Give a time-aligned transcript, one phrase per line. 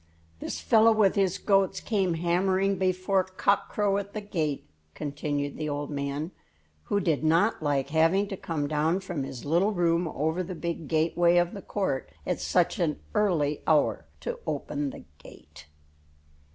[0.39, 5.69] "This fellow with his goats came hammering before cock crow at the gate," continued the
[5.69, 6.31] old man,
[6.85, 10.87] who did not like having to come down from his little room over the big
[10.87, 15.67] gateway of the court at such an early hour to open the gate.